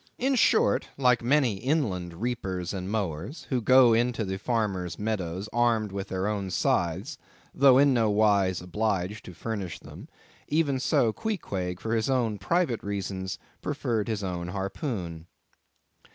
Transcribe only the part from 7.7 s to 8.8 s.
in no wise